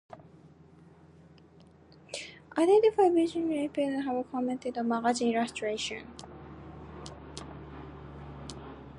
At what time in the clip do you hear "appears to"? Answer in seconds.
3.65-4.01